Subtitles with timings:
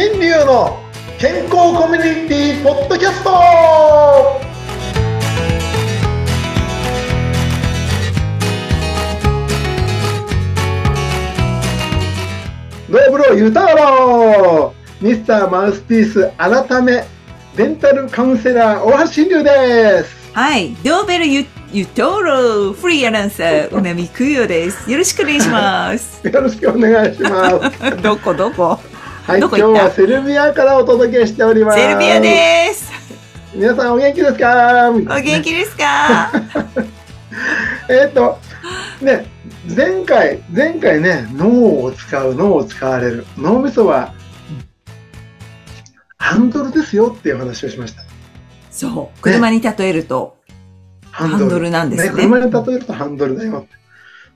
[0.00, 0.78] 新流の
[1.18, 3.30] 健康コミュニティポッドキャスト
[12.88, 17.04] ドーブロユタローミスターマウスピース改め
[17.56, 20.74] デンタルカウンセラー大橋新流ですはい。
[20.84, 24.88] ドーベルユユトロフリーアナウンサー、うなみくよです。
[24.88, 26.20] よろしくお願いします。
[26.28, 28.78] よろしくお願いします どこどこ？
[29.28, 32.90] はい今日はセルビアからお届けしておりますセルビアです。
[33.54, 34.88] 皆さんお元気ですか？
[34.90, 36.32] お元気ですか？
[37.90, 38.38] えっ、と、
[39.02, 39.26] ね、
[39.76, 43.26] 前回、前回ね、脳を使う、脳を使われる。
[43.36, 44.14] 脳みそは、
[46.16, 48.02] ハンドルですよっていう話をしました。
[48.70, 49.20] そう。
[49.20, 50.38] 車に例えると、
[51.10, 53.66] ハハンドルなんですね車に例えるとハンドルだよ。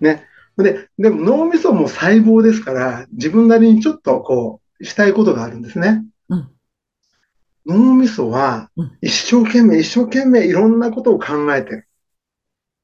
[0.00, 0.24] ね。
[0.56, 6.04] で、でも脳みそも細胞ですから、自分なりにちょっとこう、したいことがあるんですね。
[6.28, 6.50] うん
[7.66, 11.88] 脳みそはうん、一生懸命、一生懸命いろんなことを考えてる。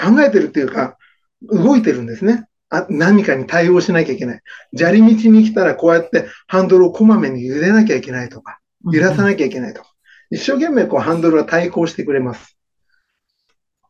[0.00, 0.96] 考えてるっていうか、
[1.42, 2.46] 動いてるんですね。
[2.70, 4.40] あ何かに対応しなきゃいけない。
[4.76, 8.60] 砂利道に来たらこうやってハンドルをこまめに揺れなきゃいけないとか、
[8.92, 9.88] 揺らさなきゃいけないとか。
[10.30, 12.56] 一生懸命こうハンドルは対抗してくれます。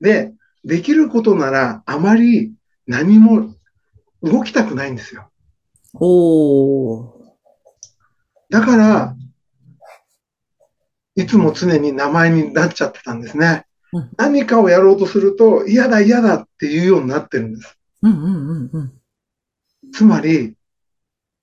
[0.00, 0.34] で、
[0.64, 2.52] できることならあまり
[2.86, 3.54] 何も
[4.22, 5.30] 動きたくないんですよ。
[5.94, 7.13] おー。
[8.54, 9.16] だから、
[11.16, 14.10] いつも常に名前になっちゃってたんですねうん。
[14.16, 17.76] 何かをやろうとすると嫌だ嫌だっていうようになってるんです。
[18.02, 18.92] うんうんうんうん。
[19.92, 20.54] つまり、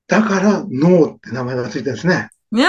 [0.08, 2.30] だから脳って名前がついてるんですね。
[2.52, 2.60] ど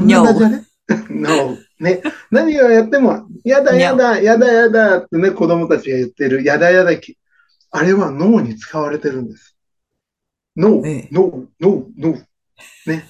[0.00, 0.62] んなダジャレ
[1.10, 1.58] ?No。
[1.80, 2.00] ね。
[2.30, 7.18] 何をやっても、やだやだ、やだやだってね、子供たちが言ってる、やだやだき。
[7.72, 9.56] あれは脳に使われてるんです。
[10.56, 12.16] 脳ええ、脳、脳、脳。
[12.86, 13.04] ね。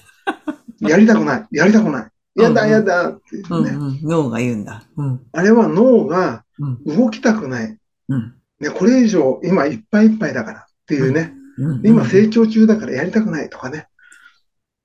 [0.79, 2.09] やりたくない、やりたくない。
[2.35, 3.43] やだやだってね。
[3.49, 3.99] うんうん。
[4.03, 4.83] 脳が言うんだ。
[4.95, 5.21] うん。
[5.31, 6.83] あれは脳がうん。
[6.83, 7.77] 動きたくない。
[8.09, 8.35] うん。
[8.59, 11.33] ね、これ以上、今いっぱいいっぱいだからっていうね。
[11.33, 11.37] うん
[11.83, 13.87] 今成長中だからやりたくないとかね。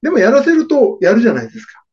[0.00, 1.84] でもやらせるとやるじゃないですか。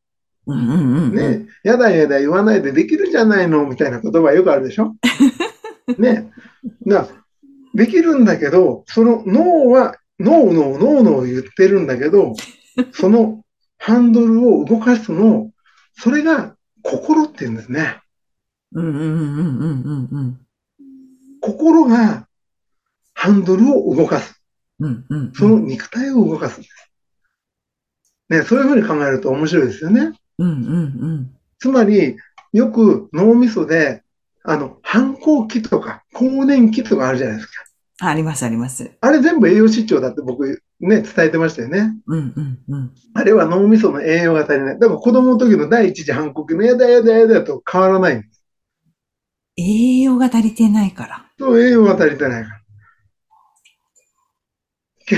[0.47, 1.15] うんうんうんうん。
[1.15, 4.95] ね、やだやだ言わないでできるじゃないのみたいな言葉よくあるでしょ
[5.99, 6.31] ね。
[6.85, 7.07] な、
[7.73, 12.33] できるんだけど、その脳は、脳脳脳脳言ってるんだけど、
[12.93, 13.43] その
[13.77, 15.51] ハンドルを動かすの、
[15.93, 18.01] それが心って言うんですね。
[18.73, 20.39] うんうんうんうんうんうん
[21.41, 22.27] 心が
[23.13, 24.41] ハンドルを動かす。
[24.79, 25.33] うんうんうん。
[25.33, 26.91] その肉体を動かすんです。
[28.29, 30.11] ね、そういうふうに考えると面白いですよね。
[30.37, 32.15] うんうんつまり、
[32.53, 34.03] よく脳みそで、
[34.43, 37.63] あの、反抗期とか、更年期とかあるじゃないですか。
[38.01, 38.07] うん。
[38.07, 38.91] ありますあります。
[39.01, 41.93] あれ全部栄養失調だって僕ね、伝えてましたよね。
[42.07, 42.91] うんうんうん。
[43.13, 44.79] あれは脳みその栄養が足りない。
[44.79, 48.45] だから子供の時の第一次反抗期のやだやだやだと変わらないんです。
[49.57, 51.25] 栄養が足りてないから。
[51.37, 52.59] そう、栄養が足りてないから。
[55.05, 55.17] け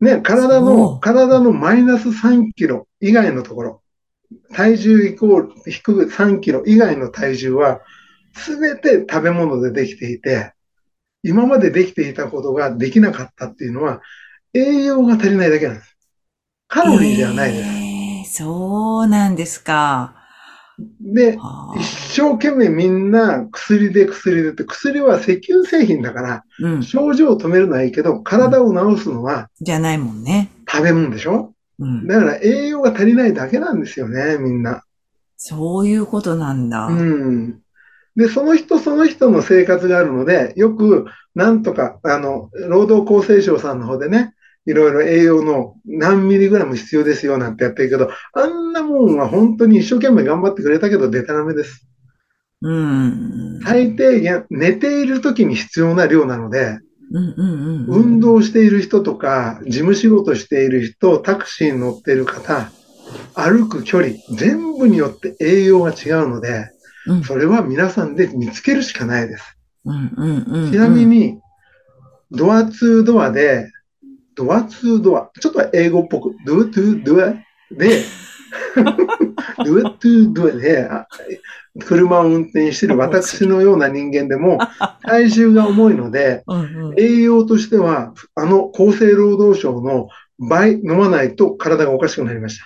[0.00, 3.82] ね、体その、う体のマイナス3キロ以外のところ、
[4.52, 7.80] 体重イコール、低く3キロ以外の体重は、
[8.34, 10.52] すべて食べ物でできていて、
[11.24, 14.00] 今までできていたことができなかったっていうのは、
[14.54, 15.96] 栄養が足りないだけなんです。
[16.68, 17.68] カロリーではないです。
[17.68, 20.14] えー、そうなんですか。
[21.00, 26.82] で、はあ一生懸命みんな薬で薬でって、薬は石油製品だから、うん。
[26.82, 30.50] 症状を止めるのはいいけど、体を治すのはじゃないもんね。
[30.70, 31.52] 食べ物でしょ？
[31.78, 32.06] うん。
[32.06, 34.84] だから栄養が足りないだけなんですよね、みんな。
[35.36, 36.86] そういうことなんだ。
[36.86, 37.60] うん。
[38.16, 44.34] で、その人その人の生活があるので、よく、なんとか、あの、労働厚生省さんの方でね、
[44.68, 51.88] いろいろ栄養の何ミリグラム必要ですよなんてやってるけど、あんなもんは本当に一生懸命頑張ってくれたけど、デタラメです。
[52.60, 53.60] うん。
[53.64, 56.78] 最低限、寝ている時に必要な量なので。
[57.10, 62.70] 運動している人とか、事務仕事している人、タクシーに乗っている方、
[63.34, 66.70] 歩く距離、全部によって栄養が違うので、
[67.06, 69.56] うんそれは皆さんで見つけるしかないです。
[70.70, 71.40] ちなみに、
[72.30, 73.70] ドアツードアで、
[74.38, 77.34] ドアツードア、ちょっと英語っぽく、ドゥトゥドア？
[77.72, 78.04] で、
[79.64, 81.08] ドゥトゥドアで、あ
[81.80, 84.58] 車を運転している私のような人間でも、
[85.02, 86.44] 体重が重いので。
[86.96, 90.08] 栄養としては、あの厚生労働省の
[90.38, 92.64] 倍飲まないと体がおかしくなりました。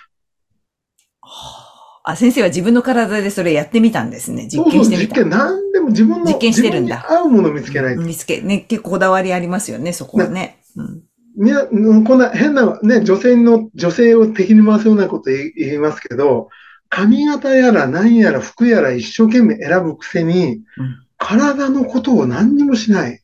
[2.05, 4.43] あ、先生は自分の体でそれやってみたんですね。
[4.43, 5.15] 実そうそう、験してみた。
[5.15, 8.01] 実験、何でも自分の、実験してるんだ合うものを見つけないと。
[8.01, 10.59] 見つけ、ね、結構こだわりありますよね、そこはね。
[10.75, 11.03] うん。
[11.35, 16.49] みな、うんこんな変なね、女性の、女性を敵に回すようなこと言いますけど、
[16.89, 23.21] 髪型やら何やら服やら一生懸命選ぶくせに、うん体のことを何にもしない。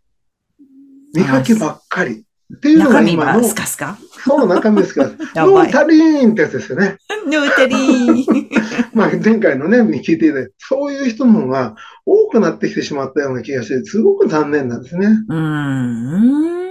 [1.13, 2.23] 見かけばっかり。
[2.56, 3.97] っていうのが中身は今の、スカスカ？
[4.25, 5.65] そう、中身ですから、 やばい。
[5.65, 6.97] ノータリーンってやつですよね。
[7.27, 8.50] ノータリー。
[8.95, 11.75] まあ、前回のね、に聞いていそういう人の方が
[12.06, 15.07] 多くなってきてしまったような気がして、すごく残念なんですね。
[15.27, 16.69] うーん。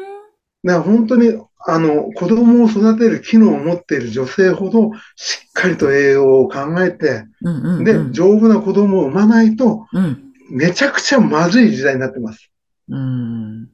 [0.64, 1.32] だ本当に、
[1.66, 7.84] あの、子供を育てる機能を持っている女性ほど、しっかりと栄養を考えて、うんうんうん。
[7.84, 10.22] で、丈夫な子供を産まないと、うん。
[10.50, 12.50] めちゃくちゃまずい時代になってます。
[12.88, 13.64] うん。
[13.64, 13.68] ね。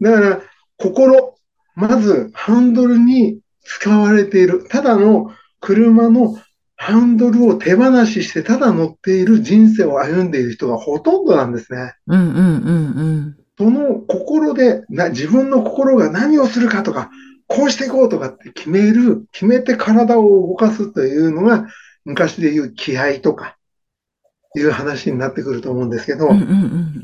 [0.00, 0.40] だから、
[0.76, 1.34] 心、
[1.74, 5.30] まず、ハンドルに使われている、ただの
[5.60, 6.36] 車の
[6.76, 11.94] ハンドルを手放しして、ただ乗っている人生を歩んでいる人がほとんどなんですね。
[12.06, 12.42] うんうんう
[12.72, 17.10] んその心でな、自分の心が何をするかとか、
[17.48, 21.66] こうしていこうとかって決める、決めて体を動かすというのが、
[22.04, 23.56] 昔で言う気合とか、
[24.56, 26.36] いう話になってくると思うんですけど、うん。
[26.36, 27.02] うんうんうん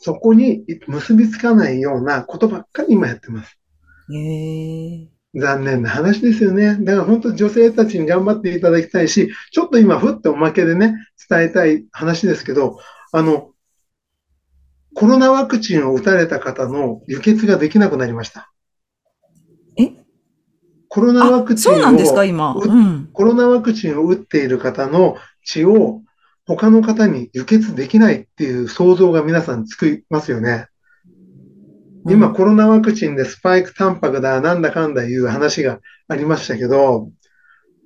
[0.00, 3.58] そこに結びつかないようなことばっかり今やってます。
[5.34, 6.76] 残念な話ですよね。
[6.80, 10.94] だから本当女性たちに頑張っていただきたいし、ちょっと今、ふっておまけでね、
[11.28, 12.78] 伝えたい話ですけど、
[13.12, 13.50] あの、
[14.98, 18.52] コロナワクチンを打たれた方の輸血ができなくなりました。
[19.78, 19.92] え？
[20.88, 22.52] コロナワあク、チンそうなんですか、を、今。
[22.56, 23.08] ううん。
[23.12, 26.02] コロナワクチンを打っている方の血を
[26.48, 30.66] 他の方に輸血できないっていう想像が皆さんつきますよね。
[32.08, 35.78] 今、コロナワクチンでスパイクタンパクだ、なんだかんだいう話が
[36.08, 37.08] ありましたけど、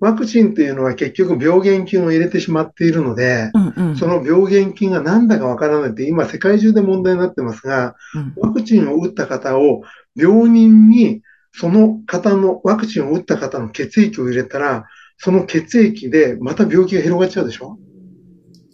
[0.02, 3.96] ワクチンっていうのは結局病原菌を入れてしまっているので、うんうん。
[3.96, 9.82] その病原菌が何だかわからないって今世界中で問題になってますが、うんワクチンを打った方を
[10.16, 11.22] 病人に
[11.52, 14.86] その方のワクチンを打った方の血液を入れたら、
[15.18, 17.78] その血液でまた病気が広がっちゃうでしょ？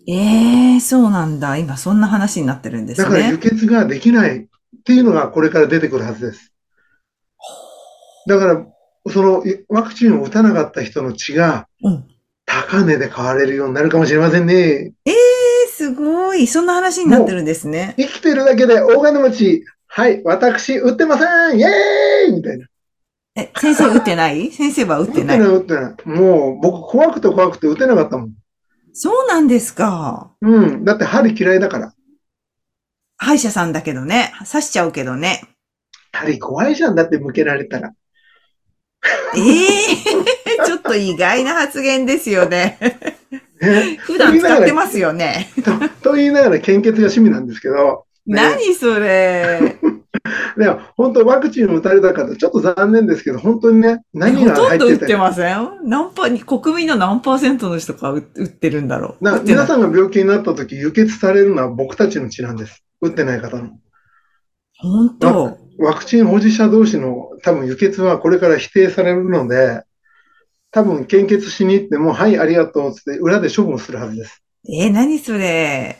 [0.09, 1.59] ええ、そうなんだ。
[1.59, 3.39] 今、そんな話になってるんですだから輸ね。
[3.39, 4.47] 血ができないっ
[4.83, 6.55] ていうのがこれから出てくるはずです。
[8.27, 8.67] だから、
[9.11, 12.05] そのいワクチンを打たなかった人の血がうん。
[12.51, 14.55] 高値で買われるようになるかもしれませんね。
[15.05, 15.15] ええ、
[15.71, 16.47] すごい。
[16.47, 17.95] そんな話になってるんですね。
[17.99, 21.25] 生きてるだけで大金持ち、はい、私、打ってませ
[21.55, 22.67] んイェーイみたいな。
[23.37, 24.51] え、先生打ってない？
[24.53, 25.37] 先生は打っ打っててな。
[25.37, 26.09] ないい、打ってない。
[26.09, 28.33] もう、僕、怖くて怖くて打てなかったもん。
[28.95, 30.33] そうなんですか。
[30.41, 30.85] うん。
[30.87, 31.93] だって針嫌いだから。
[33.19, 34.33] 歯医者さんだけどね。
[34.51, 35.43] 刺しちゃうけどね。
[36.13, 36.95] 針怖いじゃん。
[36.95, 37.93] だって向けられたら。
[39.37, 39.97] ええ
[40.67, 42.79] ちょっと意外な発言ですよね。
[43.61, 45.51] ね、普段使ってますよね。
[45.65, 45.73] と
[46.11, 49.79] と言いながら献血が趣味なんですけど、ね何それ。
[50.57, 55.69] でも本当ワクチンを打たれた方、ちょっと残念ですけど、本当にね、何がほとん入ってて、ど打ってません？
[55.85, 59.41] 何パー、国民の何パーセントの人が打打ってるんだろう。
[59.45, 62.83] 皆さんが病気になった時、輸血されるのは僕たちの血なんです。
[63.01, 63.71] 打ってない方の。
[64.79, 65.68] 本当。
[65.79, 69.83] ワクチン保持者同士の多分輸血はこれから否定されるので、
[70.71, 74.43] 多分献血しに行っても、はい、ありがとうって裏で処分するはずです。
[74.69, 75.99] えー、何それ。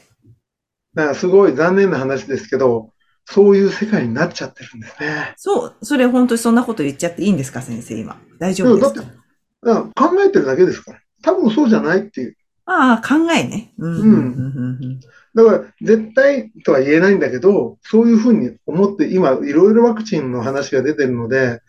[0.93, 2.91] だからすごい残念な話ですけど、
[3.25, 5.33] そういう世界になっちゃってるんですね。
[5.37, 8.19] そう、それ本当にそんなこと言っちゃっていいんですか、先生、今。
[8.37, 9.01] 大丈夫ですか？
[9.01, 9.17] だって
[9.63, 10.99] だから考えてるだけですから。
[11.21, 12.35] 多分そうじゃないっていう。
[12.71, 13.73] ああ、考えね。
[13.77, 14.01] うん。
[14.01, 14.99] うん。
[15.33, 21.61] だから絶対とは言えないんだけど、そういうふうに思って今いろいろワクチンの話が出てるので、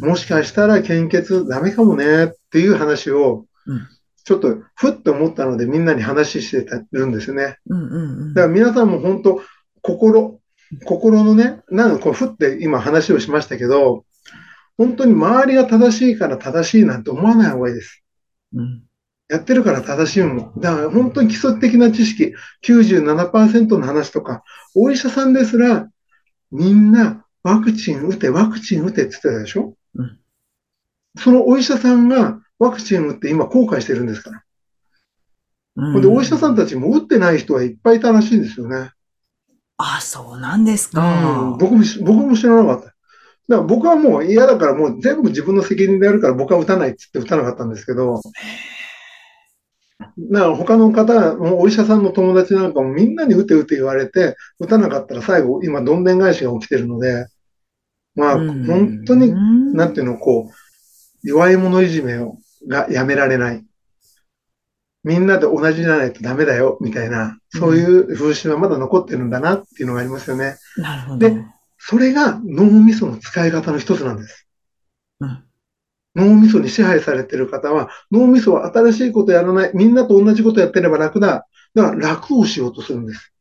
[0.00, 3.88] もしかしたら献血ダメかもねっていう話をうん、
[4.24, 7.58] ちょっとふっと思ったのでみんなに話してるんですよね。
[8.34, 9.42] だから皆さんも本当、
[9.82, 10.40] 心、
[10.84, 14.04] 心のね、なんかこうふって今話をしましたけど、
[14.78, 18.02] 本当に周りが正しいから正しいなんて思わない方がいいです。
[18.54, 18.85] うん
[19.28, 20.60] やってるから正しいもん。
[20.60, 25.88] だから本当に基礎的な知識、97%の話とか、お医者さんですら、
[26.52, 30.18] みんなワクチン打て、ワクチン打てって言ってたでしょ、うん
[31.18, 34.42] そのお医者さんがワクチン打って今後悔してるんですから。
[35.76, 38.90] うんほんで、お医者さんたちも打ってない人はいっぱいいたらしいんですよね。
[39.78, 41.58] あ、そうなんですうかん。
[41.58, 42.86] 僕もし、僕も知らなかった。
[42.86, 42.96] だか
[43.48, 48.20] ら僕はもう嫌だからもう全部自分の責任でやるから僕は打たないって言って打たなかったんですけど、
[49.98, 57.26] だから他の方、もうお医者さんの友達なんかもみんなに打て打て言われて、打たなかったら最後、今どんでん返しが起きてるので、
[58.14, 60.54] まあうん本当に、うんなんていうの、こう、
[61.22, 62.38] 弱い者いじめを
[62.68, 63.64] がやめられない。
[65.04, 70.56] みんなで同じじゃないとダメだよ、みたいな、そういう風習はまだ残ってるんだなっていうのがありますよね。
[70.76, 71.18] なるほど。
[71.18, 71.44] で
[71.78, 74.48] それが脳みその使い方の一つなんです。
[75.20, 75.45] うん
[76.16, 79.70] 脳みそに支配されている方は、脳みそは新しいことやらない。
[79.74, 81.46] みんなと同じことやってれば楽だ。
[81.74, 83.32] だから楽をしようとするんです。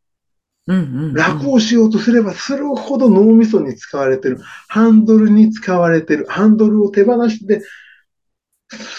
[0.68, 1.14] うんうん。
[1.14, 4.40] 楽をしようとすればするほど脳みそに使われてる。
[4.68, 6.26] ハンドルに使われてる。
[6.28, 7.62] ハンドルを手放して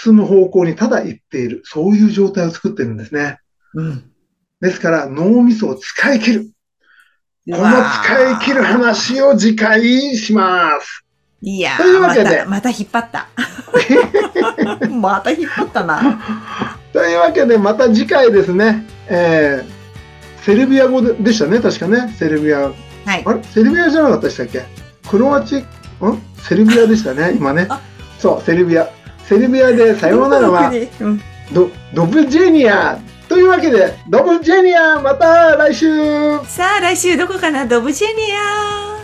[0.02, 1.60] 進む方向にただ行っている。
[1.64, 3.40] そういう状態を作ってるんですね。
[3.74, 4.10] うん。
[4.62, 6.50] ですから脳みそを使い切る。
[7.48, 11.05] この使い切る話を次回します。
[11.42, 13.28] いやというー、まわけでた、また引っ張った。
[14.90, 16.20] また引っ張ったな。
[16.92, 18.86] というわけでまた次回ですね。
[19.08, 22.14] えー、セルビア語ででしたね、確かね。
[22.18, 22.60] セルビア。
[22.60, 22.70] は
[23.16, 23.22] い。
[23.24, 23.40] あれ？
[23.44, 24.64] セルビアじゃなかったでしたっけ？
[25.08, 25.66] クロアチ、ん？
[26.42, 27.80] セルビアでしたね、 今ねあ。
[28.18, 28.88] そう、セルビア。
[29.28, 31.20] セルビアでさようならは、うん
[31.52, 32.98] ドドブジェニア。
[33.28, 35.88] というわけで、ドブジェニア、また来週
[36.46, 37.66] さあ、来週どこかな？
[37.66, 38.95] ドブジェニア